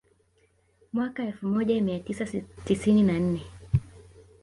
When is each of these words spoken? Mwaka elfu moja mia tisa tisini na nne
Mwaka 0.93 1.23
elfu 1.23 1.47
moja 1.47 1.81
mia 1.81 1.99
tisa 1.99 2.25
tisini 2.65 3.03
na 3.03 3.19
nne 3.19 3.41